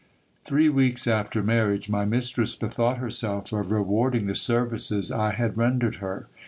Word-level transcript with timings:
Th^ee 0.47 0.67
weeks 0.67 1.05
after 1.05 1.43
marriage, 1.43 1.87
my 1.87 2.05
mistress 2.05 2.55
bethought 2.55 2.97
herself 2.97 3.53
of 3.53 3.71
rewarding 3.71 4.25
the 4.25 4.33
sen 4.33 4.71
ices 4.73 5.11
I 5.11 5.33
had 5.33 5.57
rendered 5.59 5.97
her. 5.97 6.25